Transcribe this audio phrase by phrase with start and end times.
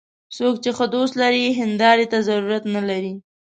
[0.35, 3.13] څوک چې ښه دوست لري، هنداري ته ضرورت نه لري